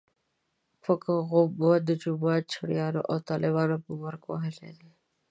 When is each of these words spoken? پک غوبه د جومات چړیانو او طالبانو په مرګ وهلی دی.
پک 0.83 1.03
غوبه 1.29 1.71
د 1.87 1.89
جومات 2.01 2.43
چړیانو 2.53 3.01
او 3.09 3.17
طالبانو 3.29 3.75
په 3.85 3.91
مرګ 4.01 4.21
وهلی 4.31 4.71
دی. 4.79 4.91